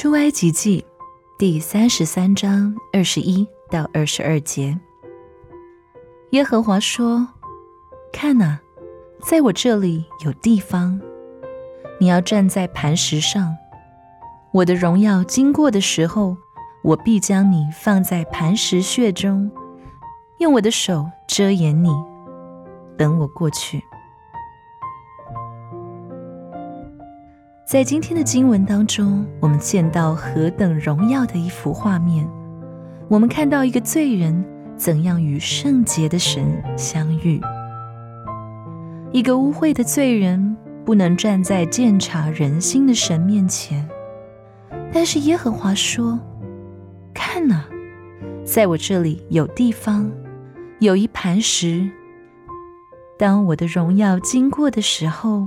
[0.00, 0.82] 出埃及记
[1.36, 4.80] 第三十三章二十一到二十二节，
[6.30, 7.28] 耶和华说
[8.10, 8.58] ：“看哪，
[9.20, 10.98] 在我这里有地方，
[11.98, 13.54] 你要站在磐石上。
[14.52, 16.34] 我的荣耀经过的时候，
[16.82, 19.50] 我必将你放在磐石穴中，
[20.38, 21.90] 用我的手遮掩你，
[22.96, 23.84] 等我过去。”
[27.70, 32.28] 在今天的经文当中，我们见到何等荣耀的一幅画面。
[33.08, 34.44] 我们看到一个罪人
[34.76, 37.40] 怎样与圣洁的神相遇。
[39.12, 43.88] 一个污秽的罪人不能站在鉴察人心的神面前，
[44.92, 46.18] 但是耶和华说
[47.14, 47.64] ：“看哪，
[48.44, 50.10] 在我这里有地方，
[50.80, 51.88] 有一磐石。
[53.16, 55.46] 当我的荣耀经过的时候。”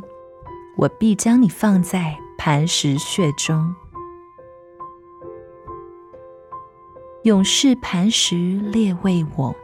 [0.75, 3.73] 我必将你放在磐石穴中，
[7.23, 9.55] 永世磐石列位我，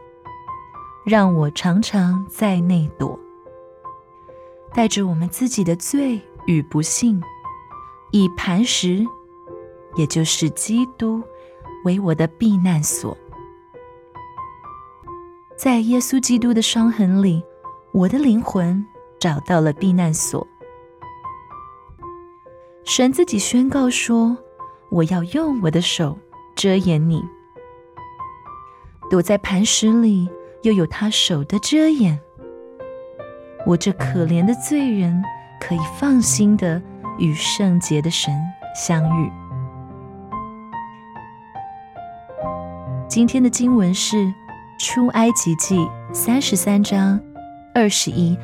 [1.03, 3.19] 让我常常在内躲，
[4.73, 7.21] 带着我们自己的罪与不幸，
[8.11, 9.05] 以磐石，
[9.95, 11.23] 也就是基督，
[11.83, 13.17] 为我的避难所。
[15.57, 17.43] 在耶稣基督的伤痕里，
[17.91, 18.85] 我的灵魂
[19.19, 20.47] 找到了避难所。
[22.89, 24.35] 神自己宣告说
[24.89, 26.17] ：“我要用我的手
[26.55, 27.23] 遮掩你，
[29.11, 30.27] 躲在磐石里，
[30.63, 32.19] 又有他手的遮掩。
[33.67, 35.23] 我这可怜的罪人
[35.61, 36.81] 可以放心的
[37.19, 38.33] 与圣洁的神
[38.75, 39.31] 相遇。”
[43.07, 44.17] 今天的经文是
[44.79, 45.77] 《出埃及记》
[46.11, 47.21] 三十三章
[47.75, 48.35] 二十一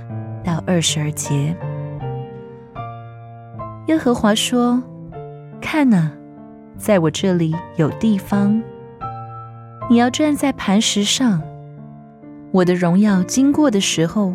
[0.44, 1.58] 到二十二节。
[3.88, 4.82] 耶和华说
[5.62, 6.12] 看呐
[6.76, 8.62] 在我这里有地方
[9.90, 11.40] 你要站在磐石上
[12.52, 14.34] 我的荣耀经过的时候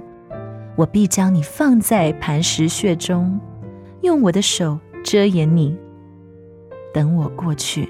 [0.77, 3.41] 我必将你放在磐石穴中
[4.03, 5.77] 用我的手遮掩你
[6.95, 7.89] 等我过去。